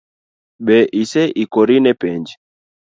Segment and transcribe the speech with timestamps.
[0.65, 2.29] Be ise ikori ne penj?